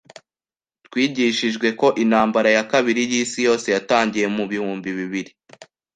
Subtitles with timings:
[0.85, 5.31] Twigishijwe ko Intambara ya Kabiri y'Isi Yose yatangiye mu bihumbi bibiri.